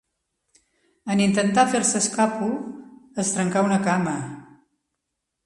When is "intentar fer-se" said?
1.25-1.99